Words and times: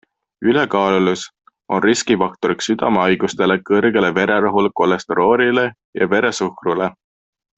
Ülekaalulisus 0.51 1.25
on 1.77 1.83
riskifaktoriks 1.85 2.69
südamehaigustele, 2.71 3.57
kõrgele 3.69 4.11
vererõhule, 4.17 4.73
kolesteroolile 4.83 5.67
ja 6.01 6.09
veresuhkrule. 6.17 6.89